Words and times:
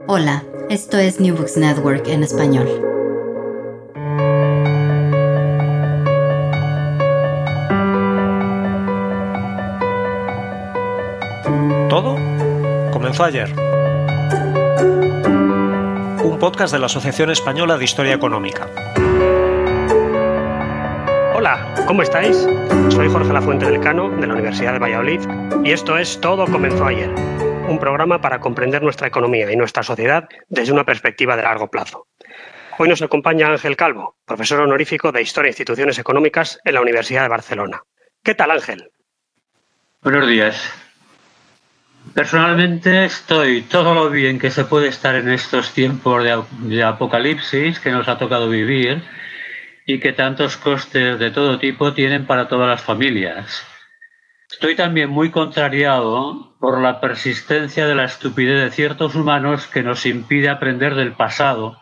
Hola, 0.00 0.42
esto 0.68 0.98
es 0.98 1.20
New 1.20 1.36
Books 1.36 1.56
Network 1.56 2.08
en 2.08 2.24
español. 2.24 2.66
Todo 11.88 12.16
comenzó 12.90 13.24
ayer. 13.24 13.54
Un 16.24 16.38
podcast 16.40 16.72
de 16.72 16.80
la 16.80 16.86
Asociación 16.86 17.30
Española 17.30 17.76
de 17.78 17.84
Historia 17.84 18.14
Económica. 18.14 18.68
Hola, 21.34 21.74
¿cómo 21.86 22.02
estáis? 22.02 22.48
Soy 22.88 23.08
Jorge 23.08 23.32
Lafuente 23.32 23.66
del 23.66 23.80
Cano, 23.80 24.10
de 24.10 24.26
la 24.26 24.34
Universidad 24.34 24.72
de 24.72 24.78
Valladolid, 24.80 25.20
y 25.62 25.70
esto 25.70 25.96
es 25.96 26.20
Todo 26.20 26.46
comenzó 26.46 26.86
ayer, 26.86 27.10
un 27.72 27.78
programa 27.78 28.20
para 28.20 28.38
comprender 28.38 28.82
nuestra 28.82 29.08
economía 29.08 29.50
y 29.50 29.56
nuestra 29.56 29.82
sociedad 29.82 30.28
desde 30.48 30.72
una 30.72 30.84
perspectiva 30.84 31.36
de 31.36 31.42
largo 31.42 31.70
plazo. 31.70 32.06
Hoy 32.78 32.88
nos 32.88 33.02
acompaña 33.02 33.48
Ángel 33.48 33.76
Calvo, 33.76 34.16
profesor 34.24 34.60
honorífico 34.60 35.10
de 35.10 35.22
Historia 35.22 35.48
e 35.48 35.52
Instituciones 35.52 35.98
Económicas 35.98 36.60
en 36.64 36.74
la 36.74 36.80
Universidad 36.80 37.22
de 37.22 37.28
Barcelona. 37.28 37.82
¿Qué 38.22 38.34
tal, 38.34 38.50
Ángel? 38.50 38.90
Buenos 40.02 40.28
días. 40.28 40.72
Personalmente 42.14 43.04
estoy 43.04 43.62
todo 43.62 43.94
lo 43.94 44.10
bien 44.10 44.38
que 44.38 44.50
se 44.50 44.64
puede 44.64 44.88
estar 44.88 45.14
en 45.14 45.30
estos 45.30 45.72
tiempos 45.72 46.22
de, 46.24 46.42
de 46.68 46.82
apocalipsis 46.82 47.80
que 47.80 47.90
nos 47.90 48.08
ha 48.08 48.18
tocado 48.18 48.48
vivir 48.48 49.02
y 49.86 49.98
que 49.98 50.12
tantos 50.12 50.56
costes 50.56 51.18
de 51.18 51.30
todo 51.30 51.58
tipo 51.58 51.94
tienen 51.94 52.26
para 52.26 52.48
todas 52.48 52.68
las 52.68 52.82
familias. 52.82 53.64
Estoy 54.52 54.76
también 54.76 55.08
muy 55.08 55.30
contrariado 55.30 56.54
por 56.60 56.78
la 56.80 57.00
persistencia 57.00 57.86
de 57.86 57.94
la 57.94 58.04
estupidez 58.04 58.62
de 58.62 58.70
ciertos 58.70 59.14
humanos 59.14 59.66
que 59.66 59.82
nos 59.82 60.04
impide 60.04 60.50
aprender 60.50 60.94
del 60.94 61.14
pasado 61.14 61.80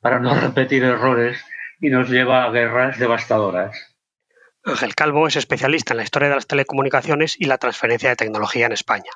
para 0.00 0.20
no 0.20 0.38
repetir 0.38 0.84
errores 0.84 1.42
y 1.80 1.88
nos 1.88 2.10
lleva 2.10 2.44
a 2.44 2.50
guerras 2.50 2.98
devastadoras. 2.98 3.96
Ángel 4.64 4.94
Calvo 4.94 5.26
es 5.26 5.36
especialista 5.36 5.94
en 5.94 5.96
la 5.96 6.02
historia 6.02 6.28
de 6.28 6.34
las 6.34 6.46
telecomunicaciones 6.46 7.40
y 7.40 7.46
la 7.46 7.56
transferencia 7.56 8.10
de 8.10 8.16
tecnología 8.16 8.66
en 8.66 8.72
España. 8.72 9.10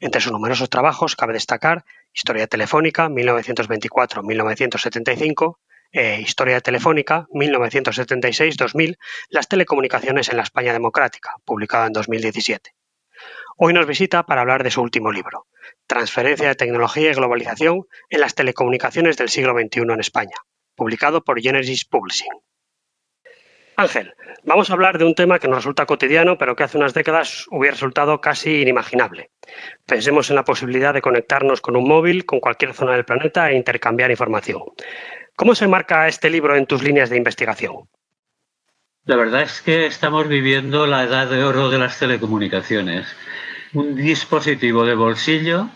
Entre 0.00 0.20
sus 0.20 0.32
numerosos 0.32 0.68
trabajos 0.68 1.14
cabe 1.14 1.32
destacar 1.32 1.84
Historia 2.12 2.48
Telefónica 2.48 3.08
1924-1975, 3.08 5.58
e 5.96 6.20
Historia 6.20 6.60
Telefónica 6.60 7.26
1976-2000, 7.32 8.98
Las 9.30 9.48
telecomunicaciones 9.48 10.28
en 10.28 10.36
la 10.36 10.42
España 10.42 10.74
democrática, 10.74 11.32
publicada 11.46 11.86
en 11.86 11.94
2017. 11.94 12.74
Hoy 13.56 13.72
nos 13.72 13.86
visita 13.86 14.24
para 14.24 14.42
hablar 14.42 14.62
de 14.62 14.70
su 14.70 14.82
último 14.82 15.10
libro, 15.10 15.46
Transferencia 15.86 16.48
de 16.48 16.54
tecnología 16.54 17.10
y 17.10 17.14
globalización 17.14 17.86
en 18.10 18.20
las 18.20 18.34
telecomunicaciones 18.34 19.16
del 19.16 19.30
siglo 19.30 19.54
XXI 19.54 19.80
en 19.80 20.00
España, 20.00 20.36
publicado 20.74 21.24
por 21.24 21.40
Genesis 21.40 21.86
Publishing. 21.86 22.42
Ángel, 23.78 24.14
vamos 24.42 24.68
a 24.68 24.74
hablar 24.74 24.98
de 24.98 25.04
un 25.04 25.14
tema 25.14 25.38
que 25.38 25.48
nos 25.48 25.58
resulta 25.58 25.86
cotidiano, 25.86 26.36
pero 26.36 26.56
que 26.56 26.64
hace 26.64 26.76
unas 26.76 26.92
décadas 26.92 27.46
hubiera 27.50 27.74
resultado 27.74 28.20
casi 28.20 28.60
inimaginable. 28.60 29.30
Pensemos 29.86 30.28
en 30.28 30.36
la 30.36 30.44
posibilidad 30.44 30.92
de 30.92 31.02
conectarnos 31.02 31.62
con 31.62 31.76
un 31.76 31.88
móvil 31.88 32.26
con 32.26 32.40
cualquier 32.40 32.74
zona 32.74 32.92
del 32.92 33.04
planeta 33.06 33.50
e 33.50 33.56
intercambiar 33.56 34.10
información. 34.10 34.62
¿Cómo 35.36 35.54
se 35.54 35.68
marca 35.68 36.08
este 36.08 36.30
libro 36.30 36.56
en 36.56 36.64
tus 36.64 36.82
líneas 36.82 37.10
de 37.10 37.18
investigación? 37.18 37.90
La 39.04 39.16
verdad 39.16 39.42
es 39.42 39.60
que 39.60 39.84
estamos 39.84 40.28
viviendo 40.28 40.86
la 40.86 41.04
edad 41.04 41.28
de 41.28 41.44
oro 41.44 41.68
de 41.68 41.78
las 41.78 41.98
telecomunicaciones. 41.98 43.06
Un 43.74 43.94
dispositivo 43.96 44.86
de 44.86 44.94
bolsillo 44.94 45.68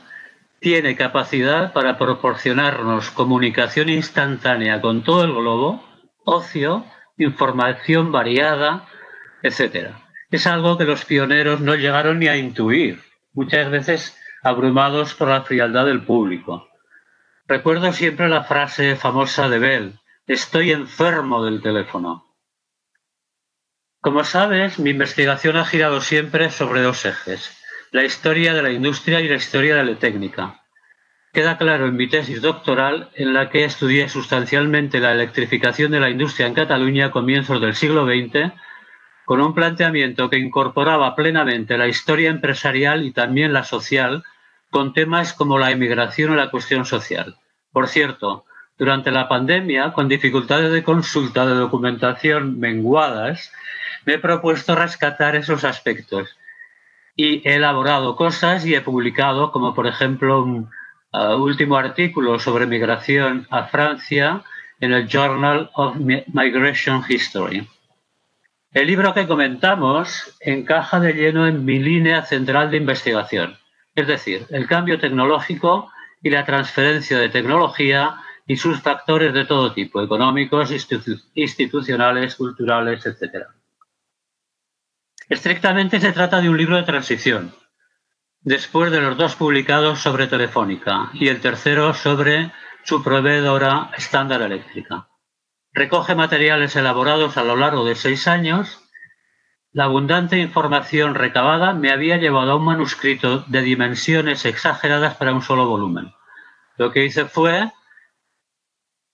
tiene 0.60 0.96
capacidad 0.96 1.74
para 1.74 1.98
proporcionarnos 1.98 3.10
comunicación 3.10 3.90
instantánea 3.90 4.80
con 4.80 5.04
todo 5.04 5.24
el 5.24 5.32
globo, 5.34 5.84
ocio, 6.24 6.86
información 7.18 8.12
variada, 8.12 8.88
etc. 9.42 9.90
Es 10.30 10.46
algo 10.46 10.78
que 10.78 10.86
los 10.86 11.04
pioneros 11.04 11.60
no 11.60 11.74
llegaron 11.74 12.18
ni 12.18 12.28
a 12.28 12.36
intuir, 12.38 13.02
muchas 13.34 13.70
veces 13.70 14.18
abrumados 14.42 15.14
por 15.14 15.28
la 15.28 15.42
frialdad 15.42 15.84
del 15.84 16.02
público. 16.02 16.69
Recuerdo 17.50 17.92
siempre 17.92 18.28
la 18.28 18.44
frase 18.44 18.94
famosa 18.94 19.48
de 19.48 19.58
Bell, 19.58 19.98
estoy 20.28 20.70
enfermo 20.70 21.44
del 21.44 21.60
teléfono. 21.60 22.36
Como 24.00 24.22
sabes, 24.22 24.78
mi 24.78 24.90
investigación 24.90 25.56
ha 25.56 25.64
girado 25.64 26.00
siempre 26.00 26.50
sobre 26.50 26.80
dos 26.82 27.04
ejes, 27.04 27.50
la 27.90 28.04
historia 28.04 28.54
de 28.54 28.62
la 28.62 28.70
industria 28.70 29.20
y 29.20 29.28
la 29.28 29.34
historia 29.34 29.74
de 29.74 29.82
la 29.82 29.98
técnica. 29.98 30.62
Queda 31.32 31.58
claro 31.58 31.88
en 31.88 31.96
mi 31.96 32.08
tesis 32.08 32.40
doctoral, 32.40 33.10
en 33.16 33.34
la 33.34 33.50
que 33.50 33.64
estudié 33.64 34.08
sustancialmente 34.08 35.00
la 35.00 35.10
electrificación 35.10 35.90
de 35.90 35.98
la 35.98 36.10
industria 36.10 36.46
en 36.46 36.54
Cataluña 36.54 37.06
a 37.06 37.10
comienzos 37.10 37.60
del 37.60 37.74
siglo 37.74 38.06
XX, 38.06 38.52
con 39.24 39.40
un 39.40 39.54
planteamiento 39.54 40.30
que 40.30 40.38
incorporaba 40.38 41.16
plenamente 41.16 41.76
la 41.76 41.88
historia 41.88 42.30
empresarial 42.30 43.04
y 43.04 43.10
también 43.10 43.52
la 43.52 43.64
social, 43.64 44.22
con 44.70 44.92
temas 44.92 45.32
como 45.32 45.58
la 45.58 45.72
emigración 45.72 46.30
o 46.30 46.36
la 46.36 46.52
cuestión 46.52 46.84
social. 46.84 47.39
Por 47.72 47.88
cierto, 47.88 48.44
durante 48.78 49.10
la 49.10 49.28
pandemia, 49.28 49.92
con 49.92 50.08
dificultades 50.08 50.72
de 50.72 50.82
consulta 50.82 51.46
de 51.46 51.54
documentación 51.54 52.58
menguadas, 52.58 53.52
me 54.06 54.14
he 54.14 54.18
propuesto 54.18 54.74
rescatar 54.74 55.36
esos 55.36 55.64
aspectos 55.64 56.36
y 57.14 57.46
he 57.46 57.56
elaborado 57.56 58.16
cosas 58.16 58.64
y 58.64 58.74
he 58.74 58.80
publicado, 58.80 59.52
como 59.52 59.74
por 59.74 59.86
ejemplo 59.86 60.42
un 60.42 60.70
uh, 61.12 61.34
último 61.34 61.76
artículo 61.76 62.38
sobre 62.38 62.66
migración 62.66 63.46
a 63.50 63.64
Francia 63.64 64.42
en 64.80 64.92
el 64.92 65.06
Journal 65.06 65.70
of 65.74 65.96
Migration 65.96 67.04
History. 67.06 67.68
El 68.72 68.86
libro 68.86 69.12
que 69.12 69.26
comentamos 69.26 70.36
encaja 70.40 71.00
de 71.00 71.12
lleno 71.12 71.46
en 71.46 71.64
mi 71.64 71.78
línea 71.78 72.22
central 72.22 72.70
de 72.70 72.78
investigación, 72.78 73.58
es 73.94 74.06
decir, 74.06 74.46
el 74.50 74.66
cambio 74.66 74.98
tecnológico 74.98 75.90
y 76.22 76.30
la 76.30 76.44
transferencia 76.44 77.18
de 77.18 77.28
tecnología 77.28 78.16
y 78.46 78.56
sus 78.56 78.80
factores 78.80 79.32
de 79.32 79.44
todo 79.44 79.72
tipo, 79.72 80.02
económicos, 80.02 80.72
institucionales, 81.34 82.34
culturales, 82.34 83.06
etc. 83.06 83.46
Estrictamente 85.28 86.00
se 86.00 86.12
trata 86.12 86.40
de 86.40 86.48
un 86.48 86.56
libro 86.56 86.76
de 86.76 86.82
transición, 86.82 87.54
después 88.40 88.90
de 88.90 89.00
los 89.00 89.16
dos 89.16 89.36
publicados 89.36 90.00
sobre 90.00 90.26
Telefónica 90.26 91.10
y 91.14 91.28
el 91.28 91.40
tercero 91.40 91.94
sobre 91.94 92.52
su 92.82 93.02
proveedora 93.02 93.90
estándar 93.96 94.42
eléctrica. 94.42 95.08
Recoge 95.72 96.16
materiales 96.16 96.74
elaborados 96.74 97.36
a 97.36 97.44
lo 97.44 97.54
largo 97.54 97.84
de 97.84 97.94
seis 97.94 98.26
años. 98.26 98.79
La 99.72 99.84
abundante 99.84 100.36
información 100.36 101.14
recabada 101.14 101.74
me 101.74 101.92
había 101.92 102.16
llevado 102.16 102.50
a 102.50 102.56
un 102.56 102.64
manuscrito 102.64 103.44
de 103.46 103.62
dimensiones 103.62 104.44
exageradas 104.44 105.14
para 105.14 105.32
un 105.32 105.42
solo 105.42 105.66
volumen. 105.66 106.12
Lo 106.76 106.90
que 106.90 107.04
hice 107.04 107.26
fue 107.26 107.70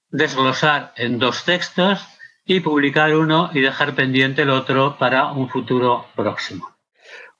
desglosar 0.08 0.94
en 0.96 1.18
dos 1.18 1.44
textos 1.44 2.08
y 2.46 2.60
publicar 2.60 3.14
uno 3.14 3.50
y 3.52 3.60
dejar 3.60 3.94
pendiente 3.94 4.42
el 4.42 4.50
otro 4.50 4.96
para 4.98 5.30
un 5.32 5.50
futuro 5.50 6.06
próximo. 6.16 6.74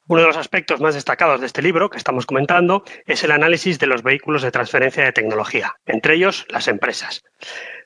Uno 0.09 0.21
de 0.21 0.27
los 0.27 0.37
aspectos 0.37 0.83
más 0.83 0.95
destacados 0.95 1.41
de 1.41 1.47
este 1.47 1.63
libro 1.63 1.89
que 1.89 1.97
estamos 1.97 2.27
comentando 2.27 2.85
es 3.07 3.25
el 3.25 3.31
análisis 3.31 3.79
de 3.79 3.87
los 3.87 4.03
vehículos 4.03 4.43
de 4.43 4.51
transferencia 4.51 5.05
de 5.05 5.13
tecnología, 5.13 5.77
entre 5.87 6.17
ellos 6.17 6.45
las 6.51 6.69
empresas. 6.69 7.25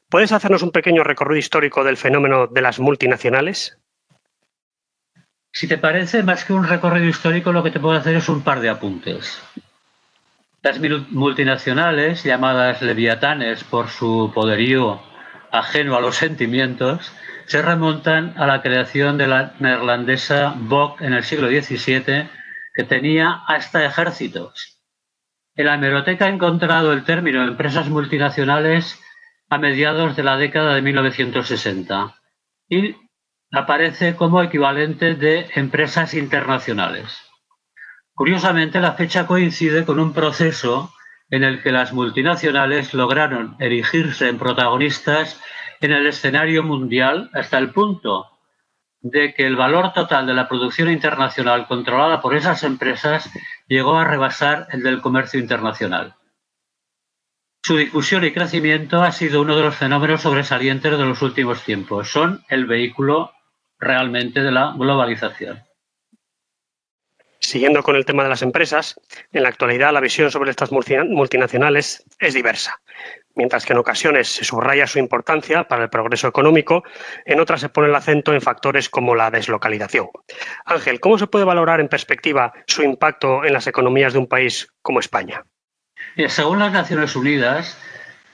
¿Puedes 0.08 0.32
hacernos 0.32 0.62
un 0.62 0.72
pequeño 0.72 1.04
recorrido 1.04 1.38
histórico 1.38 1.84
del 1.84 1.96
fenómeno 1.96 2.48
de 2.48 2.62
las 2.62 2.80
multinacionales? 2.80 3.78
Si 5.52 5.66
te 5.66 5.78
parece, 5.78 6.22
más 6.22 6.44
que 6.44 6.52
un 6.52 6.66
recorrido 6.66 7.06
histórico, 7.06 7.52
lo 7.52 7.62
que 7.62 7.70
te 7.70 7.80
puedo 7.80 7.98
hacer 7.98 8.16
es 8.16 8.28
un 8.28 8.42
par 8.42 8.60
de 8.60 8.68
apuntes. 8.68 9.42
Las 10.62 10.78
multinacionales, 11.10 12.22
llamadas 12.22 12.82
leviatanes 12.82 13.64
por 13.64 13.88
su 13.88 14.30
poderío 14.34 15.00
ajeno 15.50 15.96
a 15.96 16.00
los 16.00 16.16
sentimientos, 16.16 17.12
se 17.46 17.62
remontan 17.62 18.34
a 18.36 18.46
la 18.46 18.62
creación 18.62 19.18
de 19.18 19.26
la 19.26 19.54
neerlandesa 19.58 20.54
Bock 20.56 21.00
en 21.00 21.14
el 21.14 21.24
siglo 21.24 21.48
XVII, 21.48 22.28
que 22.74 22.84
tenía 22.84 23.42
hasta 23.48 23.84
ejércitos. 23.84 24.80
En 25.56 25.66
la 25.66 25.74
hemeroteca 25.74 26.28
he 26.28 26.32
encontrado 26.32 26.92
el 26.92 27.04
término 27.04 27.42
empresas 27.42 27.88
multinacionales 27.88 29.00
a 29.48 29.58
mediados 29.58 30.14
de 30.14 30.22
la 30.22 30.36
década 30.36 30.74
de 30.74 30.82
1960 30.82 32.14
y 32.68 32.94
aparece 33.52 34.14
como 34.16 34.42
equivalente 34.42 35.14
de 35.14 35.48
empresas 35.54 36.14
internacionales. 36.14 37.18
Curiosamente, 38.14 38.80
la 38.80 38.92
fecha 38.92 39.26
coincide 39.26 39.84
con 39.84 39.98
un 39.98 40.12
proceso 40.12 40.92
en 41.30 41.44
el 41.44 41.62
que 41.62 41.72
las 41.72 41.92
multinacionales 41.92 42.92
lograron 42.92 43.56
erigirse 43.58 44.28
en 44.28 44.38
protagonistas 44.38 45.40
en 45.80 45.92
el 45.92 46.06
escenario 46.06 46.62
mundial 46.62 47.30
hasta 47.32 47.58
el 47.58 47.70
punto 47.70 48.26
de 49.00 49.32
que 49.32 49.46
el 49.46 49.56
valor 49.56 49.92
total 49.94 50.26
de 50.26 50.34
la 50.34 50.48
producción 50.48 50.90
internacional 50.90 51.66
controlada 51.66 52.20
por 52.20 52.36
esas 52.36 52.62
empresas 52.64 53.30
llegó 53.66 53.96
a 53.96 54.04
rebasar 54.04 54.66
el 54.72 54.82
del 54.82 55.00
comercio 55.00 55.40
internacional. 55.40 56.14
Su 57.62 57.76
difusión 57.76 58.24
y 58.24 58.32
crecimiento 58.32 59.02
ha 59.02 59.12
sido 59.12 59.40
uno 59.40 59.56
de 59.56 59.62
los 59.62 59.76
fenómenos 59.76 60.22
sobresalientes 60.22 60.92
de 60.98 61.04
los 61.04 61.22
últimos 61.22 61.62
tiempos. 61.62 62.10
Son 62.10 62.44
el 62.48 62.66
vehículo 62.66 63.32
realmente 63.80 64.40
de 64.40 64.52
la 64.52 64.74
globalización. 64.76 65.62
Siguiendo 67.40 67.82
con 67.82 67.96
el 67.96 68.04
tema 68.04 68.22
de 68.22 68.28
las 68.28 68.42
empresas, 68.42 69.00
en 69.32 69.42
la 69.42 69.48
actualidad 69.48 69.92
la 69.92 70.00
visión 70.00 70.30
sobre 70.30 70.50
estas 70.50 70.70
multinacionales 70.70 72.04
es 72.18 72.34
diversa. 72.34 72.80
Mientras 73.34 73.64
que 73.64 73.72
en 73.72 73.78
ocasiones 73.78 74.28
se 74.28 74.44
subraya 74.44 74.86
su 74.86 74.98
importancia 74.98 75.66
para 75.66 75.84
el 75.84 75.88
progreso 75.88 76.28
económico, 76.28 76.84
en 77.24 77.40
otras 77.40 77.62
se 77.62 77.70
pone 77.70 77.88
el 77.88 77.94
acento 77.94 78.34
en 78.34 78.42
factores 78.42 78.90
como 78.90 79.14
la 79.14 79.30
deslocalización. 79.30 80.08
Ángel, 80.66 81.00
¿cómo 81.00 81.16
se 81.16 81.28
puede 81.28 81.46
valorar 81.46 81.80
en 81.80 81.88
perspectiva 81.88 82.52
su 82.66 82.82
impacto 82.82 83.44
en 83.44 83.54
las 83.54 83.66
economías 83.66 84.12
de 84.12 84.18
un 84.18 84.26
país 84.26 84.68
como 84.82 85.00
España? 85.00 85.42
Según 86.28 86.58
las 86.58 86.72
Naciones 86.72 87.16
Unidas, 87.16 87.78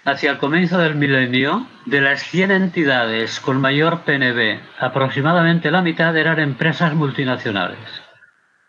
hacia 0.06 0.30
el 0.30 0.38
comienzo 0.38 0.78
del 0.78 0.94
milenio, 0.94 1.66
de 1.84 2.00
las 2.00 2.22
100 2.22 2.50
entidades 2.50 3.40
con 3.40 3.60
mayor 3.60 4.04
PNB, 4.04 4.60
aproximadamente 4.78 5.70
la 5.70 5.82
mitad 5.82 6.16
eran 6.16 6.38
empresas 6.38 6.94
multinacionales 6.94 8.06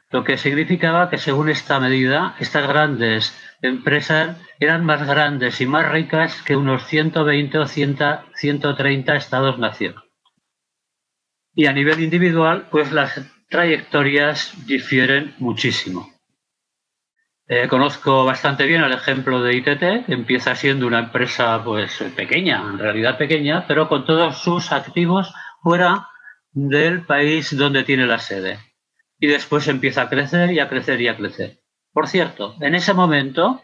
lo 0.10 0.24
que 0.24 0.38
significaba 0.38 1.10
que 1.10 1.18
según 1.18 1.50
esta 1.50 1.80
medida, 1.80 2.36
estas 2.40 2.68
grandes 2.68 3.38
empresas 3.62 4.38
eran 4.60 4.86
más 4.86 5.06
grandes 5.06 5.60
y 5.62 5.66
más 5.66 5.90
ricas 5.90 6.42
que 6.44 6.56
unos 6.56 6.86
120 6.86 7.58
o 7.58 7.68
130 7.68 9.16
estados-nación. 9.16 9.96
Y 11.54 11.66
a 11.66 11.74
nivel 11.74 12.02
individual, 12.02 12.68
pues 12.72 12.92
las 12.92 13.20
trayectorias 13.50 14.54
difieren 14.68 15.36
muchísimo. 15.40 16.17
Eh, 17.50 17.70
conozco 17.70 18.26
bastante 18.26 18.66
bien 18.66 18.84
el 18.84 18.92
ejemplo 18.92 19.42
de 19.42 19.56
ITT, 19.56 20.06
que 20.06 20.14
empieza 20.14 20.54
siendo 20.54 20.86
una 20.86 21.00
empresa 21.00 21.64
pues 21.64 22.04
pequeña, 22.14 22.62
en 22.62 22.78
realidad 22.78 23.18
pequeña, 23.18 23.66
pero 23.68 23.88
con 23.88 24.06
todos 24.06 24.40
sus 24.40 24.74
activos 24.74 25.34
fuera 25.62 26.10
del 26.52 27.06
país 27.06 27.56
donde 27.56 27.84
tiene 27.84 28.06
la 28.06 28.20
sede 28.20 28.60
y 29.20 29.28
después 29.28 29.68
empieza 29.70 30.04
a 30.04 30.10
crecer 30.10 30.52
y 30.52 30.60
a 30.60 30.68
crecer 30.68 31.00
y 31.02 31.08
a 31.08 31.16
crecer. 31.16 31.60
Por 31.94 32.08
cierto, 32.08 32.56
en 32.60 32.76
ese 32.76 32.94
momento, 32.94 33.62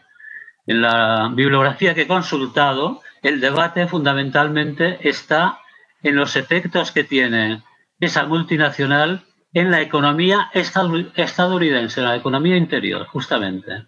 en 0.66 0.80
la 0.80 1.30
bibliografía 1.34 1.94
que 1.94 2.02
he 2.02 2.06
consultado, 2.06 3.02
el 3.22 3.40
debate 3.40 3.86
fundamentalmente 3.86 5.06
está 5.06 5.58
en 6.02 6.16
los 6.16 6.36
efectos 6.36 6.90
que 6.90 7.04
tiene 7.04 7.62
esa 8.00 8.24
multinacional 8.24 9.24
en 9.54 9.70
la 9.70 9.80
economía 9.80 10.50
estadounidense, 10.52 12.00
en 12.00 12.06
la 12.06 12.16
economía 12.16 12.56
interior, 12.56 13.06
justamente. 13.06 13.86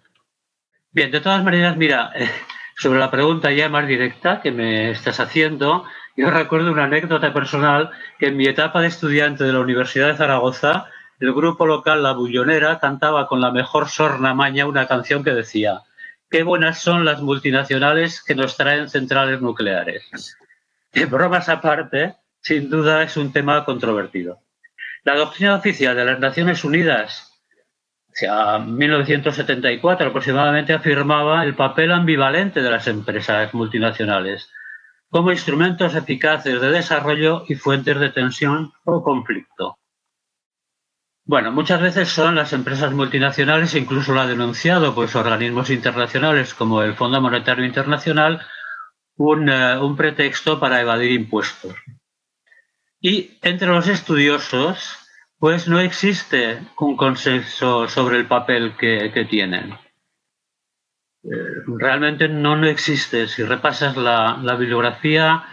Bien, 0.91 1.11
de 1.11 1.19
todas 1.19 1.43
maneras, 1.43 1.75
mira, 1.75 2.13
sobre 2.77 2.99
la 2.99 3.11
pregunta 3.11 3.51
ya 3.51 3.67
más 3.67 3.85
directa 3.85 4.41
que 4.41 4.51
me 4.51 4.91
estás 4.91 5.19
haciendo, 5.19 5.83
yo 6.15 6.31
recuerdo 6.31 6.71
una 6.71 6.85
anécdota 6.85 7.33
personal 7.33 7.91
que 8.17 8.27
en 8.27 8.37
mi 8.37 8.45
etapa 8.45 8.81
de 8.81 8.87
estudiante 8.87 9.43
de 9.43 9.53
la 9.53 9.59
Universidad 9.59 10.07
de 10.07 10.15
Zaragoza 10.15 10.87
el 11.19 11.33
grupo 11.33 11.65
local 11.65 12.01
La 12.01 12.13
Bullonera 12.13 12.79
cantaba 12.79 13.27
con 13.27 13.41
la 13.41 13.51
mejor 13.51 13.89
sorna 13.89 14.33
maña 14.33 14.67
una 14.67 14.87
canción 14.87 15.23
que 15.23 15.31
decía 15.31 15.81
Qué 16.29 16.43
buenas 16.43 16.79
son 16.79 17.05
las 17.05 17.21
multinacionales 17.21 18.23
que 18.23 18.35
nos 18.35 18.55
traen 18.55 18.89
centrales 18.89 19.41
nucleares. 19.41 20.37
De 20.93 21.05
bromas 21.05 21.49
aparte, 21.49 22.15
sin 22.41 22.69
duda 22.69 23.03
es 23.03 23.17
un 23.17 23.33
tema 23.33 23.65
controvertido. 23.65 24.39
La 25.03 25.15
doctrina 25.15 25.55
oficial 25.55 25.95
de 25.95 26.05
las 26.05 26.19
Naciones 26.19 26.63
Unidas, 26.63 27.31
hacia 28.09 28.59
1974 28.59 30.07
aproximadamente, 30.07 30.73
afirmaba 30.73 31.43
el 31.43 31.55
papel 31.55 31.91
ambivalente 31.91 32.61
de 32.61 32.71
las 32.71 32.87
empresas 32.87 33.53
multinacionales 33.53 34.49
como 35.09 35.31
instrumentos 35.31 35.95
eficaces 35.95 36.59
de 36.59 36.69
desarrollo 36.69 37.45
y 37.47 37.55
fuentes 37.55 37.99
de 37.99 38.09
tensión 38.09 38.73
o 38.83 39.03
conflicto. 39.03 39.77
Bueno, 41.25 41.51
muchas 41.51 41.81
veces 41.81 42.09
son 42.09 42.35
las 42.35 42.53
empresas 42.53 42.93
multinacionales, 42.93 43.75
incluso 43.75 44.13
lo 44.13 44.21
ha 44.21 44.27
denunciado 44.27 44.95
pues, 44.95 45.15
organismos 45.15 45.69
internacionales 45.69 46.53
como 46.53 46.81
el 46.81 46.93
Fondo 46.95 47.21
Monetario 47.21 47.65
Internacional, 47.65 48.41
un, 49.17 49.49
eh, 49.49 49.77
un 49.77 49.95
pretexto 49.97 50.59
para 50.59 50.79
evadir 50.79 51.11
impuestos. 51.11 51.75
Y 52.99 53.37
entre 53.41 53.67
los 53.67 53.87
estudiosos, 53.87 54.97
pues 55.39 55.67
no 55.67 55.79
existe 55.79 56.59
un 56.79 56.97
consenso 56.97 57.87
sobre 57.87 58.17
el 58.17 58.27
papel 58.27 58.75
que, 58.77 59.11
que 59.13 59.25
tienen. 59.25 59.73
Eh, 61.23 61.63
realmente 61.77 62.27
no, 62.27 62.55
no 62.55 62.67
existe. 62.67 63.27
Si 63.27 63.43
repasas 63.43 63.97
la, 63.97 64.39
la 64.41 64.55
bibliografía, 64.55 65.45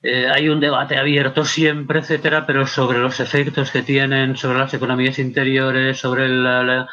eh, 0.00 0.28
hay 0.32 0.48
un 0.48 0.60
debate 0.60 0.96
abierto 0.96 1.44
siempre, 1.44 1.98
etcétera, 1.98 2.46
pero 2.46 2.66
sobre 2.66 2.98
los 2.98 3.18
efectos 3.18 3.72
que 3.72 3.82
tienen 3.82 4.36
sobre 4.36 4.58
las 4.58 4.72
economías 4.72 5.18
interiores, 5.18 5.98
sobre 5.98 6.26
el, 6.26 6.86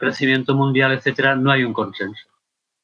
crecimiento 0.00 0.54
mundial, 0.54 0.92
etcétera, 0.92 1.36
no 1.36 1.52
hay 1.52 1.62
un 1.62 1.72
consenso. 1.72 2.28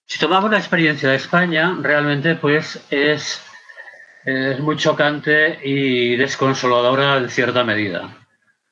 Si 0.07 0.19
tomamos 0.19 0.51
la 0.51 0.59
experiencia 0.59 1.11
de 1.11 1.17
España, 1.17 1.77
realmente 1.81 2.37
pues 2.37 2.87
es, 2.91 3.43
es 4.25 4.61
muy 4.61 4.77
chocante 4.77 5.59
y 5.65 6.17
desconsoladora 6.17 7.19
en 7.19 7.29
cierta 7.29 7.65
medida. 7.65 8.17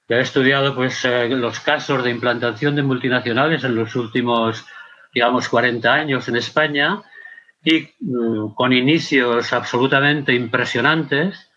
he 0.08 0.20
estudiado 0.20 0.74
pues 0.74 1.04
eh, 1.04 1.28
los 1.28 1.60
casos 1.60 2.02
de 2.04 2.10
implantación 2.10 2.76
de 2.76 2.82
multinacionales 2.82 3.64
en 3.64 3.74
los 3.76 3.94
últimos, 3.96 4.64
digamos, 5.14 5.48
40 5.48 5.92
años 5.92 6.28
en 6.28 6.36
España 6.36 7.02
y 7.64 7.88
mm, 8.00 8.54
con 8.54 8.72
inicios 8.72 9.52
absolutamente 9.52 10.34
impresionantes 10.34 11.50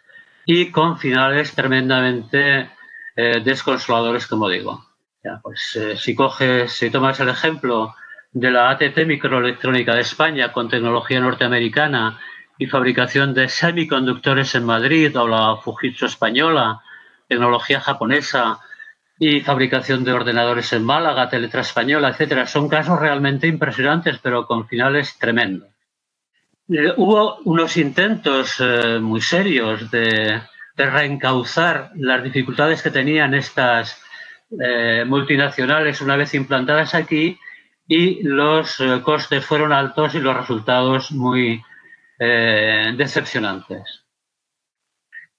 y 0.46 0.72
con 0.72 0.98
finales 0.98 1.54
tremendamente 1.54 2.70
eh, 3.16 3.42
desconsoladores, 3.44 4.28
como 4.28 4.50
digo. 4.50 4.86
pues, 5.42 5.76
eh, 5.76 5.96
si 5.98 6.16
coges, 6.16 6.72
si 6.72 6.90
tomas 6.90 7.20
el 7.20 7.30
ejemplo 7.30 7.96
de 8.32 8.52
la 8.52 8.72
ATT 8.72 9.06
Microelectrónica 9.06 9.94
de 9.94 10.02
España 10.02 10.52
con 10.52 10.68
tecnología 10.68 11.20
norteamericana 11.20 12.20
y 12.58 12.68
fabricación 12.68 13.34
de 13.34 13.50
semiconductores 13.50 14.56
en 14.56 14.66
Madrid 14.66 15.18
o 15.18 15.28
la 15.28 15.58
Fujitsu 15.58 16.06
española, 16.06 16.82
tecnología 17.28 17.80
japonesa 17.80 18.60
y 19.20 19.42
fabricación 19.42 20.04
de 20.04 20.14
ordenadores 20.14 20.74
en 20.74 20.84
Málaga, 20.84 21.30
Teletra 21.30 21.62
española, 21.62 22.10
etcétera, 22.10 22.46
son 22.46 22.70
casos 22.70 23.00
realmente 23.00 23.48
impresionantes, 23.48 24.20
pero 24.22 24.46
con 24.46 24.68
finales 24.68 25.18
tremendos. 25.18 25.70
Eh, 26.70 26.94
hubo 26.98 27.38
unos 27.44 27.76
intentos 27.78 28.56
eh, 28.60 29.00
muy 29.00 29.22
serios 29.22 29.92
de, 29.92 30.42
reencauzar 30.76 31.92
las 31.96 32.24
dificultades 32.24 32.82
que 32.82 32.90
tenían 32.90 33.36
estas 33.36 34.02
eh, 34.60 35.04
multinacionales 35.06 36.02
una 36.02 36.16
vez 36.16 36.34
implantadas 36.34 36.96
aquí 36.96 37.38
y 37.88 38.24
los 38.24 38.82
costes 39.04 39.46
fueron 39.46 39.72
altos 39.72 40.16
y 40.16 40.20
los 40.20 40.36
resultados 40.36 41.12
muy 41.12 41.62
decepcionantes. 42.24 44.06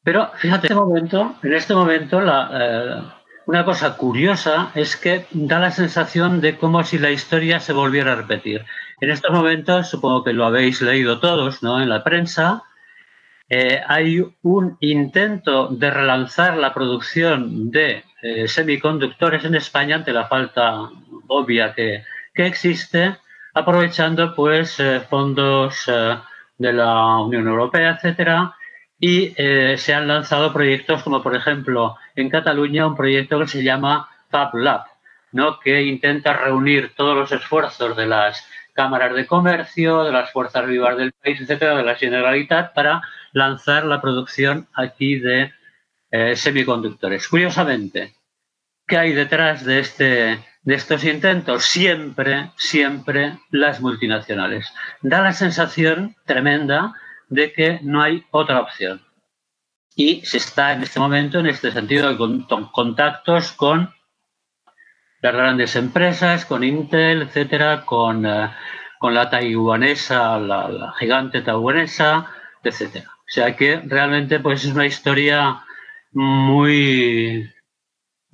Pero 0.03 0.31
fíjate, 0.37 0.67
en 0.67 0.73
este 0.73 0.75
momento, 0.75 1.35
en 1.43 1.53
este 1.55 1.75
momento 1.75 2.21
la, 2.21 3.23
una 3.47 3.65
cosa 3.65 3.97
curiosa 3.97 4.71
es 4.75 4.97
que 4.97 5.27
da 5.33 5.59
la 5.59 5.71
sensación 5.71 6.41
de 6.41 6.57
como 6.57 6.83
si 6.85 6.99
la 6.99 7.11
historia 7.11 7.61
se 7.61 7.73
volviera 7.73 8.13
a 8.13 8.17
repetir. 8.17 8.65
En 9.01 9.11
estos 9.11 9.33
momentos, 9.33 9.89
supongo 9.89 10.25
que 10.25 10.33
lo 10.33 10.47
habéis 10.47 10.81
leído 10.81 11.21
todos 11.21 11.63
¿no? 11.63 11.83
en 11.83 11.89
la 11.89 12.03
prensa, 12.05 12.63
eh, 13.49 13.83
hay 13.87 14.25
un 14.43 14.79
intento 14.81 15.69
de 15.69 15.91
relanzar 15.91 16.57
la 16.57 16.73
producción 16.73 17.71
de 17.71 18.05
eh, 18.23 18.49
semiconductores 18.49 19.45
en 19.45 19.55
España 19.55 19.97
ante 19.97 20.13
la 20.13 20.27
falta 20.27 20.89
obvia 21.27 21.75
que, 21.75 22.05
existe, 22.35 23.17
aprovechando 23.53 24.35
pues 24.35 24.81
eh, 24.81 25.01
fondos 25.09 25.89
de 26.59 26.73
la 26.73 27.19
Unión 27.19 27.47
Europea, 27.49 27.93
etcétera, 27.97 28.55
y 28.99 29.35
se 29.77 29.93
han 29.93 30.09
lanzado 30.09 30.53
proyectos 30.53 31.03
como 31.03 31.23
por 31.23 31.35
ejemplo 31.37 31.97
en 32.15 32.31
Cataluña 32.31 32.87
un 32.87 32.97
proyecto 32.97 33.39
que 33.41 33.49
se 33.49 33.63
llama 33.63 34.09
Fab 34.31 34.55
Lab, 34.55 34.85
¿no? 35.33 35.59
que 35.61 35.83
intenta 35.83 36.33
reunir 36.33 36.93
todos 36.97 37.17
los 37.17 37.33
esfuerzos 37.33 37.97
de 37.97 38.07
las 38.07 38.47
cámaras 38.75 39.15
de 39.15 39.27
comercio, 39.27 40.05
de 40.05 40.13
las 40.13 40.33
fuerzas 40.33 40.67
vivas 40.67 40.97
del 40.97 41.13
país, 41.13 41.41
etcétera, 41.41 41.77
de 41.77 41.85
la 41.85 41.95
Generalitat, 41.95 42.75
para 42.75 43.03
lanzar 43.33 43.85
la 43.85 44.01
producción 44.01 44.69
aquí 44.75 45.19
de 45.19 45.53
eh, 46.11 46.37
semiconductores. 46.37 47.29
Curiosamente, 47.29 48.15
¿qué 48.87 48.99
hay 48.99 49.13
detrás 49.13 49.65
de, 49.65 49.81
este, 49.81 50.39
de 50.63 50.75
estos 50.75 51.05
intentos? 51.05 51.65
Siempre, 51.65 52.51
siempre 52.57 53.39
las 53.51 53.81
multinacionales. 53.81 54.73
Da 55.03 55.21
la 55.23 55.33
sensación 55.33 56.17
tremenda 56.25 56.93
de 57.29 57.53
que 57.53 57.81
no 57.83 58.03
hay 58.03 58.25
otra 58.31 58.61
opción. 58.61 59.03
Y 59.97 60.23
se 60.25 60.39
está 60.39 60.73
en 60.73 60.83
este 60.83 60.99
momento, 60.99 61.39
en 61.39 61.47
este 61.47 61.71
sentido, 61.71 62.17
con 62.17 62.47
contactos 62.73 63.53
con 63.53 63.95
las 65.25 65.33
grandes 65.33 65.75
empresas, 65.77 66.45
con 66.45 66.63
Intel, 66.63 67.23
etcétera, 67.23 67.87
con, 67.87 68.27
eh, 68.27 68.51
con 68.99 69.15
la 69.15 69.31
taiwanesa, 69.31 70.39
la, 70.39 70.93
gigante 70.99 71.41
taiwanesa, 71.41 72.27
etcétera. 72.63 73.11
O 73.11 73.29
sea 73.29 73.57
que 73.57 73.81
realmente 73.87 74.39
pues 74.41 74.67
es 74.67 74.75
una 74.75 74.85
historia 74.85 75.65
muy 76.13 77.51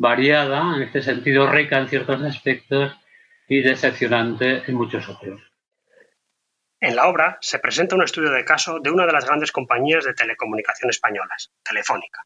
variada, 0.00 0.76
en 0.76 0.82
este 0.82 1.02
sentido 1.02 1.50
rica 1.50 1.78
en 1.78 1.88
ciertos 1.88 2.20
aspectos 2.22 2.96
y 3.46 3.62
decepcionante 3.62 4.64
en 4.66 4.74
muchos 4.74 5.08
otros. 5.08 5.40
En 6.80 6.96
la 6.96 7.06
obra 7.06 7.38
se 7.40 7.58
presenta 7.58 7.94
un 7.94 8.02
estudio 8.02 8.30
de 8.30 8.44
caso 8.44 8.80
de 8.80 8.90
una 8.90 9.06
de 9.06 9.12
las 9.12 9.26
grandes 9.26 9.52
compañías 9.52 10.04
de 10.04 10.14
telecomunicación 10.14 10.90
españolas, 10.90 11.52
Telefónica. 11.62 12.22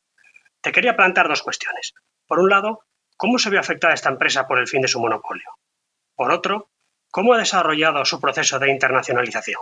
Te 0.60 0.72
quería 0.72 0.96
plantear 0.96 1.28
dos 1.28 1.42
cuestiones. 1.42 1.92
Por 2.26 2.38
un 2.38 2.48
lado, 2.48 2.84
¿Cómo 3.16 3.38
se 3.38 3.50
ve 3.50 3.58
afectada 3.58 3.94
esta 3.94 4.08
empresa 4.08 4.46
por 4.46 4.58
el 4.58 4.66
fin 4.66 4.82
de 4.82 4.88
su 4.88 5.00
monopolio? 5.00 5.48
Por 6.16 6.32
otro, 6.32 6.70
¿cómo 7.10 7.32
ha 7.32 7.38
desarrollado 7.38 8.04
su 8.04 8.20
proceso 8.20 8.58
de 8.58 8.70
internacionalización? 8.70 9.60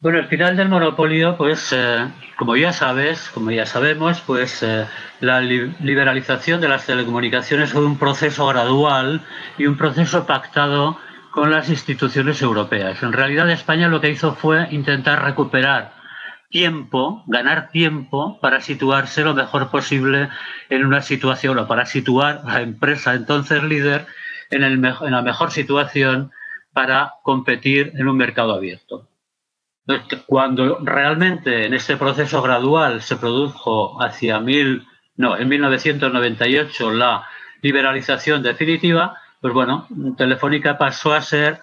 Bueno, 0.00 0.18
el 0.18 0.26
final 0.26 0.56
del 0.56 0.68
monopolio, 0.68 1.36
pues, 1.36 1.72
eh, 1.72 2.06
como 2.36 2.56
ya 2.56 2.72
sabes, 2.72 3.30
como 3.30 3.50
ya 3.50 3.64
sabemos, 3.64 4.20
pues 4.20 4.62
eh, 4.62 4.86
la 5.20 5.40
liberalización 5.40 6.60
de 6.60 6.68
las 6.68 6.84
telecomunicaciones 6.84 7.72
fue 7.72 7.86
un 7.86 7.98
proceso 7.98 8.46
gradual 8.48 9.22
y 9.56 9.66
un 9.66 9.78
proceso 9.78 10.26
pactado 10.26 10.98
con 11.30 11.50
las 11.50 11.70
instituciones 11.70 12.42
europeas. 12.42 13.02
En 13.02 13.12
realidad, 13.12 13.50
España 13.50 13.88
lo 13.88 14.00
que 14.00 14.10
hizo 14.10 14.34
fue 14.34 14.68
intentar 14.72 15.24
recuperar 15.24 15.94
tiempo, 16.50 17.24
ganar 17.26 17.70
tiempo 17.70 18.38
para 18.40 18.60
situarse 18.60 19.24
lo 19.24 19.34
mejor 19.34 19.70
posible 19.70 20.28
en 20.68 20.84
una 20.84 21.02
situación 21.02 21.58
o 21.58 21.66
para 21.66 21.86
situar 21.86 22.42
a 22.44 22.54
la 22.54 22.60
empresa 22.60 23.14
entonces 23.14 23.62
líder 23.64 24.06
en, 24.50 24.62
el 24.62 24.74
en 24.74 25.10
la 25.10 25.22
mejor 25.22 25.50
situación 25.50 26.30
para 26.72 27.14
competir 27.22 27.92
en 27.96 28.06
un 28.06 28.16
mercado 28.16 28.54
abierto. 28.54 29.08
Cuando 30.26 30.78
realmente 30.82 31.66
en 31.66 31.74
este 31.74 31.96
proceso 31.96 32.40
gradual 32.40 33.02
se 33.02 33.16
produjo 33.16 34.02
hacia 34.02 34.40
mil, 34.40 34.86
no, 35.16 35.36
en 35.36 35.48
1998 35.48 36.90
la 36.92 37.26
liberalización 37.60 38.42
definitiva, 38.42 39.20
pues 39.40 39.52
bueno, 39.52 39.86
Telefónica 40.16 40.78
pasó 40.78 41.12
a 41.12 41.20
ser 41.20 41.60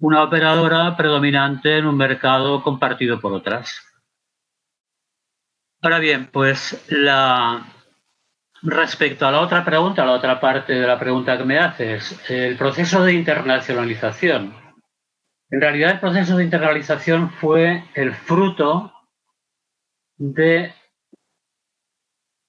una 0.00 0.22
operadora 0.22 0.96
predominante 0.96 1.78
en 1.78 1.86
un 1.86 1.96
mercado 1.96 2.62
compartido 2.62 3.20
por 3.20 3.32
otras. 3.32 3.80
Ahora 5.80 5.98
bien, 5.98 6.28
pues 6.30 6.84
la, 6.90 7.64
respecto 8.62 9.26
a 9.26 9.32
la 9.32 9.40
otra 9.40 9.64
pregunta, 9.64 10.04
la 10.04 10.12
otra 10.12 10.38
parte 10.38 10.74
de 10.74 10.86
la 10.86 10.98
pregunta 10.98 11.36
que 11.36 11.44
me 11.44 11.58
haces, 11.58 12.20
el 12.30 12.56
proceso 12.56 13.02
de 13.04 13.14
internacionalización. 13.14 14.61
En 15.52 15.60
realidad 15.60 15.90
el 15.90 16.00
proceso 16.00 16.38
de 16.38 16.44
internacionalización 16.44 17.30
fue 17.30 17.84
el 17.92 18.14
fruto 18.14 18.90
de 20.16 20.74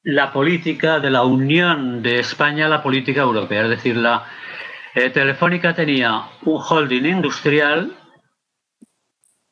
la 0.04 0.32
política 0.32 1.02
de 1.02 1.10
la 1.10 1.24
unión 1.24 2.02
de 2.02 2.20
España 2.20 2.68
a 2.68 2.70
la 2.70 2.82
política 2.82 3.20
europea. 3.20 3.64
Es 3.64 3.72
decir, 3.72 3.98
la 3.98 4.26
eh, 4.96 5.10
Telefónica 5.10 5.76
tenía 5.76 6.30
un 6.44 6.62
holding 6.66 7.04
industrial, 7.04 7.94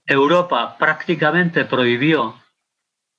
Europa 0.06 0.78
prácticamente 0.78 1.66
prohibió 1.66 2.36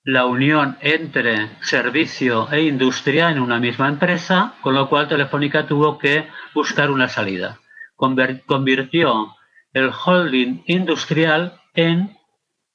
la 0.03 0.25
unión 0.25 0.79
entre 0.81 1.51
servicio 1.61 2.51
e 2.51 2.63
industria 2.63 3.31
en 3.31 3.39
una 3.39 3.61
misma 3.61 3.87
empresa, 3.89 4.55
con 4.63 4.73
lo 4.73 4.89
cual 4.89 5.09
Telefónica 5.09 5.67
tuvo 5.67 5.99
que 5.99 6.27
buscar 6.55 6.91
una 6.91 7.09
salida. 7.09 7.59
Convirtió 7.97 9.37
el 9.73 9.91
holding 9.91 10.63
industrial 10.67 11.61
en 11.75 12.17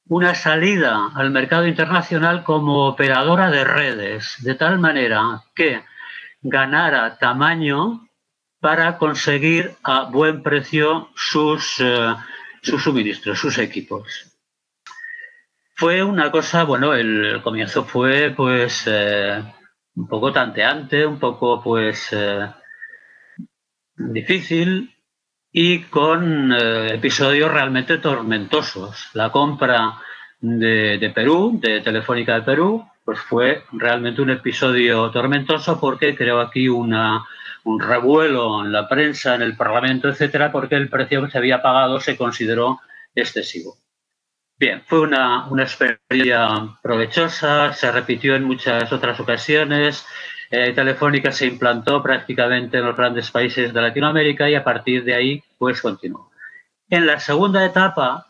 una 0.10 0.36
salida 0.36 1.12
al 1.16 1.32
mercado 1.32 1.68
internacional 1.68 2.44
como 2.44 2.88
operadora 2.88 3.52
de 3.52 3.64
redes, 3.64 4.38
de 4.40 4.56
tal 4.56 4.80
manera 4.80 5.44
que 5.54 5.84
ganara 6.42 7.18
tamaño 7.18 8.08
para 8.60 8.98
conseguir 8.98 9.76
a 9.84 10.06
buen 10.06 10.44
precio 10.44 11.10
sus, 11.16 11.80
eh, 11.80 12.16
sus 12.62 12.84
suministros, 12.84 13.40
sus 13.40 13.58
equipos. 13.58 14.34
Fue 15.76 16.04
una 16.04 16.32
cosa, 16.32 16.64
bueno, 16.64 16.94
el 16.96 17.42
comienzo 17.44 17.84
fue 17.84 18.34
pues 18.36 18.84
eh, 18.88 19.44
un 19.96 20.08
poco 20.08 20.32
tanteante, 20.32 21.06
un 21.06 21.20
poco 21.20 21.62
pues 21.62 22.10
eh, 22.14 22.48
difícil 23.96 24.97
y 25.52 25.84
con 25.84 26.54
eh, 26.54 26.96
episodios 26.96 27.52
realmente 27.52 27.98
tormentosos. 27.98 29.10
La 29.14 29.32
compra 29.32 30.00
de, 30.40 31.12
Perú, 31.14 31.60
de 31.62 31.82
Telefónica 31.82 32.36
de 32.36 32.42
Perú, 32.42 32.88
pues 33.04 33.20
fue 33.20 33.64
realmente 33.72 34.22
un 34.22 34.30
episodio 34.30 35.10
tormentoso 35.12 35.80
porque 35.80 36.16
creo 36.16 36.40
aquí 36.40 36.68
una, 36.68 37.26
un 37.64 37.80
revuelo 37.80 38.64
en 38.64 38.72
la 38.72 38.88
prensa, 38.88 39.36
en 39.36 39.42
el 39.42 39.56
Parlamento, 39.56 40.10
etcétera, 40.10 40.52
porque 40.52 40.76
el 40.76 40.90
precio 40.90 41.24
que 41.24 41.32
se 41.32 41.38
había 41.38 41.62
pagado 41.62 42.00
se 42.00 42.18
consideró 42.18 42.80
excesivo. 43.16 43.78
Bien, 44.60 44.82
fue 44.88 45.02
una, 45.02 45.48
experiencia 45.60 46.78
provechosa, 46.82 47.74
se 47.74 47.92
repitió 47.92 48.36
en 48.36 48.44
muchas 48.44 48.92
otras 48.92 49.20
ocasiones. 49.20 50.04
Eh, 50.50 50.74
Telefónica 50.74 51.32
se 51.32 51.46
implantó 51.46 52.02
prácticamente 52.02 52.78
en 52.78 52.86
los 52.86 52.96
grandes 52.96 53.30
países 53.32 53.74
de 53.74 53.82
Latinoamérica 53.82 54.50
y 54.50 54.56
a 54.56 54.64
partir 54.64 55.04
de 55.04 55.14
ahí, 55.14 55.44
pues 55.58 55.82
continuó. 55.82 56.32
En 56.90 57.06
la 57.06 57.20
segunda 57.20 57.66
etapa 57.66 58.26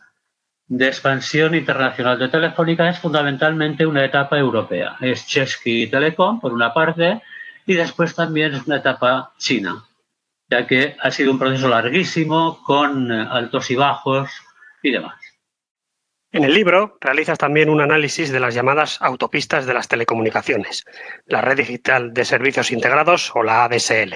de 0.66 0.88
expansión 0.88 1.54
internacional 1.54 2.18
de 2.18 2.28
Telefónica 2.28 2.88
es 2.88 2.98
fundamentalmente 2.98 3.86
una 3.86 4.04
etapa 4.04 4.36
europea. 4.36 4.96
Es 5.00 5.26
Chesky 5.26 5.86
Telecom, 5.86 6.40
por 6.40 6.52
una 6.52 6.74
parte, 6.74 7.22
y 7.66 7.74
después 7.74 8.14
también 8.14 8.54
es 8.54 8.66
una 8.66 8.76
etapa 8.76 9.32
china, 9.38 9.84
ya 10.50 10.66
que 10.66 10.96
ha 11.00 11.10
sido 11.10 11.30
un 11.32 11.38
proceso 11.38 11.68
larguísimo, 11.68 12.62
con 12.64 13.12
altos 13.12 13.70
y 13.70 13.76
bajos 13.76 14.30
y 14.82 14.90
demás. 14.90 15.17
En 16.30 16.44
el 16.44 16.52
libro 16.52 16.98
realizas 17.00 17.38
también 17.38 17.70
un 17.70 17.80
análisis 17.80 18.30
de 18.30 18.38
las 18.38 18.54
llamadas 18.54 19.00
autopistas 19.00 19.64
de 19.64 19.72
las 19.72 19.88
telecomunicaciones, 19.88 20.84
la 21.24 21.40
Red 21.40 21.56
Digital 21.56 22.12
de 22.12 22.26
Servicios 22.26 22.70
Integrados 22.70 23.32
o 23.34 23.42
la 23.42 23.64
ADSL. 23.64 24.14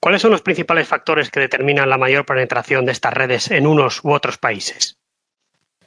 ¿Cuáles 0.00 0.20
son 0.20 0.32
los 0.32 0.42
principales 0.42 0.88
factores 0.88 1.30
que 1.30 1.38
determinan 1.38 1.90
la 1.90 1.96
mayor 1.96 2.26
penetración 2.26 2.84
de 2.86 2.92
estas 2.92 3.14
redes 3.14 3.52
en 3.52 3.68
unos 3.68 4.02
u 4.02 4.10
otros 4.10 4.36
países? 4.36 4.98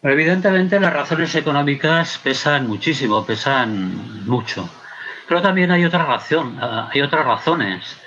Evidentemente 0.01 0.79
las 0.79 0.93
razones 0.93 1.36
económicas 1.36 2.17
pesan 2.17 2.67
muchísimo, 2.67 3.25
pesan 3.25 4.25
mucho. 4.25 4.70
Pero 5.27 5.41
también 5.41 5.72
hay 5.72 5.84
otra 5.84 6.05
razón, 6.05 6.60
hay 6.62 7.01
otras 7.01 7.25
razones. 7.25 7.98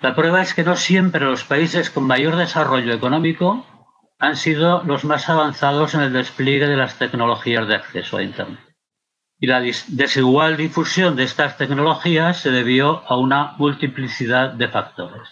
La 0.00 0.14
prueba 0.14 0.40
es 0.40 0.54
que 0.54 0.64
no 0.64 0.74
siempre 0.74 1.20
los 1.20 1.44
países 1.44 1.90
con 1.90 2.04
mayor 2.04 2.36
desarrollo 2.36 2.94
económico 2.94 3.66
han 4.18 4.36
sido 4.36 4.82
los 4.84 5.04
más 5.04 5.28
avanzados 5.28 5.94
en 5.94 6.02
el 6.02 6.12
despliegue 6.12 6.66
de 6.66 6.76
las 6.76 6.98
tecnologías 6.98 7.66
de 7.68 7.76
acceso 7.76 8.16
a 8.16 8.22
Internet. 8.22 8.60
y 9.36 9.46
la 9.46 9.60
desigual 9.60 10.56
difusión 10.56 11.16
de 11.16 11.24
estas 11.24 11.58
tecnologías 11.58 12.38
se 12.40 12.50
debió 12.50 13.02
a 13.06 13.16
una 13.16 13.54
multiplicidad 13.58 14.52
de 14.52 14.68
factores. 14.68 15.28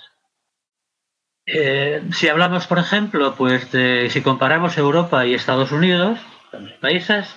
Eh, 1.46 2.02
si 2.12 2.28
hablamos, 2.28 2.66
por 2.66 2.78
ejemplo, 2.78 3.34
pues 3.36 3.68
si 4.10 4.22
comparamos 4.22 4.76
Europa 4.76 5.24
y 5.24 5.34
Estados 5.34 5.72
Unidos, 5.72 6.18
países, 6.80 7.34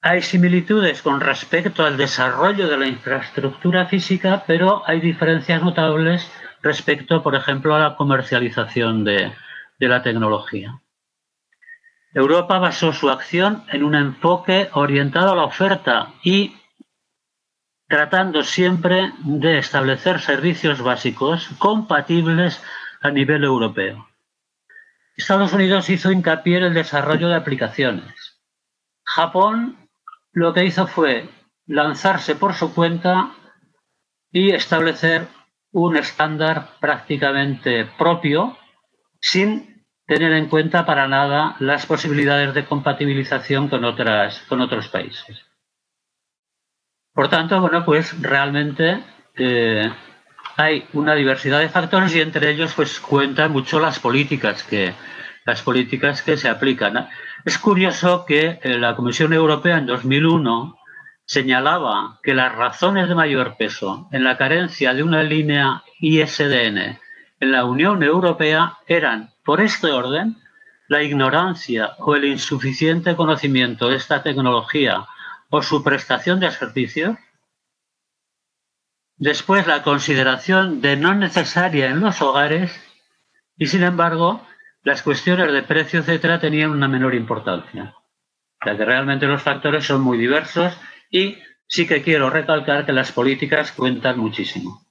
hay 0.00 0.22
similitudes 0.22 1.02
con 1.02 1.20
respecto 1.20 1.84
al 1.84 1.96
desarrollo 1.96 2.68
de 2.68 2.78
la 2.78 2.86
infraestructura 2.86 3.86
física, 3.86 4.44
pero 4.46 4.82
hay 4.86 5.00
diferencias 5.00 5.62
notables 5.62 6.30
respecto, 6.62 7.22
por 7.22 7.34
ejemplo, 7.34 7.74
a 7.74 7.80
la 7.80 7.96
comercialización 7.96 9.04
de, 9.04 9.32
de 9.78 9.88
la 9.88 10.02
tecnología. 10.02 10.80
Europa 12.12 12.58
basó 12.58 12.92
su 12.92 13.10
acción 13.10 13.64
en 13.72 13.82
un 13.82 13.94
enfoque 13.94 14.70
orientado 14.72 15.32
a 15.32 15.36
la 15.36 15.44
oferta 15.44 16.12
y 16.22 16.56
tratando 17.88 18.42
siempre 18.44 19.12
de 19.24 19.58
establecer 19.58 20.20
servicios 20.20 20.80
básicos 20.80 21.48
compatibles 21.58 22.62
a 23.02 23.10
nivel 23.10 23.44
europeo. 23.44 24.08
Estados 25.16 25.52
Unidos 25.52 25.90
hizo 25.90 26.10
hincapié 26.10 26.58
en 26.58 26.64
el 26.64 26.74
desarrollo 26.74 27.28
de 27.28 27.36
aplicaciones. 27.36 28.40
Japón 29.04 29.76
lo 30.32 30.52
que 30.52 30.64
hizo 30.64 30.86
fue 30.86 31.28
lanzarse 31.66 32.34
por 32.34 32.54
su 32.54 32.74
cuenta 32.74 33.32
y 34.32 34.50
establecer 34.50 35.28
un 35.70 35.96
estándar 35.96 36.70
prácticamente 36.80 37.86
propio 37.98 38.56
sin 39.24 39.82
tener 40.06 40.34
en 40.34 40.48
cuenta 40.48 40.84
para 40.84 41.08
nada 41.08 41.56
las 41.58 41.86
posibilidades 41.86 42.52
de 42.52 42.66
compatibilización 42.66 43.68
con, 43.68 43.82
otras, 43.86 44.40
con 44.50 44.60
otros 44.60 44.88
países. 44.88 45.46
Por 47.14 47.30
tanto, 47.30 47.58
bueno, 47.58 47.86
pues 47.86 48.20
realmente 48.20 49.02
eh, 49.36 49.90
hay 50.56 50.86
una 50.92 51.14
diversidad 51.14 51.60
de 51.60 51.70
factores 51.70 52.14
y 52.14 52.20
entre 52.20 52.50
ellos 52.50 52.74
pues 52.74 53.00
cuentan 53.00 53.50
mucho 53.50 53.80
las 53.80 53.98
políticas 53.98 54.62
que, 54.62 54.92
las 55.46 55.62
políticas 55.62 56.20
que 56.20 56.36
se 56.36 56.50
aplican. 56.50 57.08
Es 57.46 57.56
curioso 57.56 58.26
que 58.26 58.60
eh, 58.62 58.78
la 58.78 58.94
Comisión 58.94 59.32
Europea 59.32 59.78
en 59.78 59.86
2001 59.86 60.76
señalaba 61.24 62.20
que 62.22 62.34
las 62.34 62.54
razones 62.54 63.08
de 63.08 63.14
mayor 63.14 63.56
peso 63.56 64.06
en 64.12 64.22
la 64.22 64.36
carencia 64.36 64.92
de 64.92 65.02
una 65.02 65.22
línea 65.22 65.82
ISDN 65.98 66.98
en 67.44 67.52
la 67.52 67.66
Unión 67.66 68.02
Europea 68.02 68.78
eran, 68.86 69.30
por 69.44 69.60
este 69.60 69.92
orden, 69.92 70.36
la 70.88 71.02
ignorancia 71.02 71.92
o 71.98 72.16
el 72.16 72.24
insuficiente 72.24 73.14
conocimiento 73.16 73.88
de 73.88 73.96
esta 73.96 74.22
tecnología 74.22 75.06
o 75.50 75.62
su 75.62 75.84
prestación 75.84 76.40
de 76.40 76.50
servicios. 76.50 77.16
Después, 79.16 79.66
la 79.66 79.82
consideración 79.82 80.80
de 80.80 80.96
no 80.96 81.14
necesaria 81.14 81.86
en 81.90 82.00
los 82.00 82.20
hogares 82.22 82.72
y, 83.58 83.66
sin 83.66 83.82
embargo, 83.82 84.44
las 84.82 85.02
cuestiones 85.02 85.52
de 85.52 85.62
precio, 85.62 86.00
etcétera, 86.00 86.40
tenían 86.40 86.70
una 86.70 86.88
menor 86.88 87.14
importancia. 87.14 87.94
Sea 88.62 88.76
que 88.76 88.84
realmente 88.84 89.26
los 89.26 89.42
factores 89.42 89.84
son 89.84 90.00
muy 90.00 90.16
diversos 90.16 90.76
y 91.10 91.36
sí 91.66 91.86
que 91.86 92.02
quiero 92.02 92.30
recalcar 92.30 92.86
que 92.86 92.92
las 92.92 93.12
políticas 93.12 93.72
cuentan 93.72 94.18
muchísimo. 94.18 94.83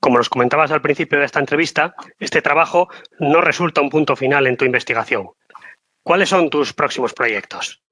Como 0.00 0.18
nos 0.18 0.28
comentabas 0.28 0.70
al 0.70 0.82
principio 0.82 1.18
de 1.18 1.24
esta 1.24 1.40
entrevista, 1.40 1.94
este 2.18 2.40
trabajo 2.40 2.88
no 3.18 3.40
resulta 3.40 3.80
un 3.80 3.90
punto 3.90 4.14
final 4.16 4.46
en 4.46 4.56
tu 4.56 4.64
investigación. 4.64 5.28
¿Cuáles 6.02 6.28
son 6.28 6.50
tus 6.50 6.72
próximos 6.72 7.12
proyectos? 7.12 7.82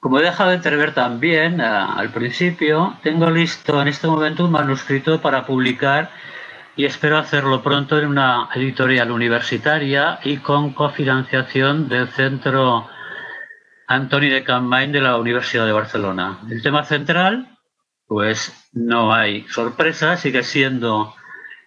Como 0.00 0.18
he 0.18 0.22
dejado 0.22 0.50
de 0.50 0.56
entrever 0.56 0.94
también 0.94 1.60
al 1.60 2.10
principio, 2.10 2.96
tengo 3.02 3.30
listo 3.30 3.80
en 3.80 3.88
este 3.88 4.06
momento 4.06 4.44
un 4.44 4.52
manuscrito 4.52 5.20
para 5.20 5.44
publicar 5.46 6.10
y 6.76 6.84
espero 6.84 7.18
hacerlo 7.18 7.62
pronto 7.62 7.98
en 7.98 8.06
una 8.06 8.48
editorial 8.54 9.10
universitaria 9.10 10.20
y 10.22 10.38
con 10.38 10.74
cofinanciación 10.74 11.88
del 11.88 12.08
Centro 12.08 12.88
Antoni 13.88 14.28
de 14.28 14.44
Campmany 14.44 14.92
de 14.92 15.00
la 15.00 15.16
Universidad 15.16 15.66
de 15.66 15.72
Barcelona. 15.72 16.40
El 16.50 16.62
tema 16.62 16.84
central, 16.84 17.58
pues 18.06 18.68
no 18.72 19.14
hay 19.14 19.46
sorpresa, 19.48 20.16
sigue 20.16 20.42
siendo 20.42 21.14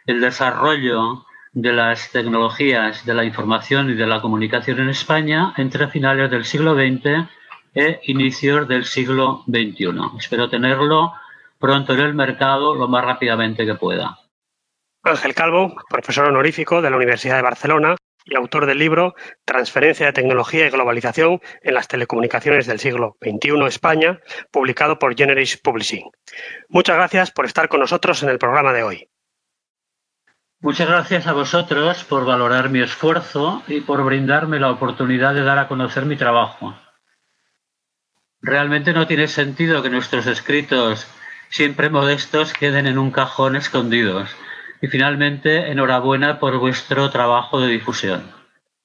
el 0.09 0.21
desarrollo 0.21 1.25
de 1.51 1.71
las 1.71 2.11
tecnologías 2.11 3.05
de 3.05 3.13
la 3.13 3.23
información 3.23 3.91
y 3.91 3.93
de 3.93 4.07
la 4.07 4.21
comunicación 4.21 4.79
en 4.79 4.89
España 4.89 5.53
entre 5.55 5.87
finales 5.87 6.31
del 6.31 6.45
siglo 6.45 6.73
XX 6.73 7.29
e 7.75 7.99
inicios 8.05 8.67
del 8.67 8.85
siglo 8.85 9.43
XXI. 9.47 10.17
Espero 10.17 10.49
tenerlo 10.49 11.13
pronto 11.59 11.93
en 11.93 11.99
el 11.99 12.15
mercado 12.15 12.73
lo 12.73 12.87
más 12.87 13.05
rápidamente 13.05 13.67
que 13.67 13.75
pueda. 13.75 14.17
Ángel 15.03 15.35
Calvo, 15.35 15.75
profesor 15.87 16.25
honorífico 16.25 16.81
de 16.81 16.89
la 16.89 16.97
Universidad 16.97 17.35
de 17.35 17.43
Barcelona 17.43 17.95
y 18.25 18.35
autor 18.35 18.65
del 18.65 18.79
libro 18.79 19.13
Transferencia 19.45 20.07
de 20.07 20.13
Tecnología 20.13 20.65
y 20.65 20.71
Globalización 20.71 21.39
en 21.61 21.73
las 21.75 21.87
Telecomunicaciones 21.87 22.65
del 22.65 22.79
siglo 22.79 23.15
XXI 23.21 23.63
España, 23.67 24.19
publicado 24.49 24.97
por 24.97 25.15
Generis 25.15 25.57
Publishing. 25.57 26.09
Muchas 26.67 26.95
gracias 26.95 27.29
por 27.29 27.45
estar 27.45 27.69
con 27.69 27.79
nosotros 27.79 28.23
en 28.23 28.29
el 28.29 28.39
programa 28.39 28.73
de 28.73 28.83
hoy. 28.83 29.09
Muchas 30.61 30.89
gracias 30.89 31.25
a 31.25 31.33
vosotros 31.33 32.03
por 32.03 32.25
valorar 32.25 32.69
mi 32.69 32.81
esfuerzo 32.81 33.63
y 33.67 33.79
por 33.79 34.03
brindarme 34.03 34.59
la 34.59 34.71
oportunidad 34.71 35.33
de 35.33 35.43
dar 35.43 35.57
a 35.57 35.69
conocer 35.69 36.05
mi 36.05 36.17
trabajo. 36.17 36.77
Realmente 38.41 38.91
no 38.91 39.07
tiene 39.07 39.27
sentido 39.27 39.81
que 39.81 39.89
nuestros 39.89 40.27
escritos, 40.27 41.07
siempre 41.49 41.89
modestos, 41.89 42.53
queden 42.53 42.87
en 42.87 42.97
un 42.97 43.11
cajón 43.11 43.55
escondidos 43.55 44.35
y 44.81 44.87
finalmente, 44.87 45.71
enhorabuena 45.71 46.39
por 46.39 46.57
vuestro 46.57 47.09
trabajo 47.09 47.59
de 47.61 47.67
difusión. 47.67 48.31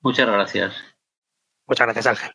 Muchas 0.00 0.26
gracias. 0.26 0.76
Muchas 1.66 1.87
gracias, 1.87 2.06
Ángel. 2.06 2.32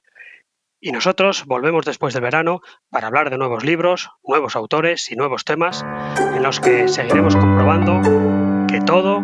Y 0.81 0.91
nosotros 0.91 1.45
volvemos 1.45 1.85
después 1.85 2.13
del 2.13 2.23
verano 2.23 2.61
para 2.89 3.07
hablar 3.07 3.29
de 3.29 3.37
nuevos 3.37 3.65
libros, 3.65 4.09
nuevos 4.23 4.55
autores 4.55 5.11
y 5.11 5.15
nuevos 5.15 5.43
temas 5.43 5.85
en 6.17 6.41
los 6.41 6.59
que 6.59 6.87
seguiremos 6.87 7.35
comprobando 7.35 8.48
que 8.69 8.79
todo 8.81 9.23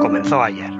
comenzó 0.00 0.42
ayer. 0.42 0.70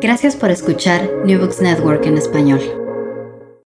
Gracias 0.00 0.36
por 0.36 0.50
escuchar 0.50 1.08
New 1.24 1.38
Books 1.38 1.60
Network 1.60 2.04
en 2.06 2.18
español. 2.18 2.87